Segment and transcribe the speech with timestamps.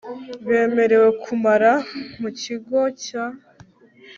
[0.47, 1.71] bemerewe kumara
[2.21, 3.25] mu kigo cya